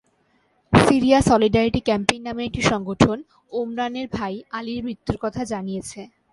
Syria 0.73 1.19
solidarity 1.21 1.81
campaign 1.87 2.21
নামের 2.25 2.47
একটি 2.49 2.61
সংগঠন 2.71 3.17
ওমরানের 3.51 4.07
ভাই 4.13 4.33
আলির 4.51 4.81
মৃত্যুর 4.85 5.17
কথা 5.23 5.41
জানিয়েছে। 5.43 6.01